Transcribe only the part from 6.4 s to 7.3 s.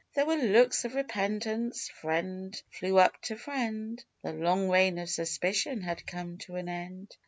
an end.